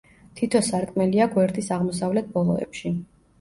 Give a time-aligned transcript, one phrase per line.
[0.37, 2.95] თითო სარკმელია გვერდის აღმოსავლეთ ბოლოებში.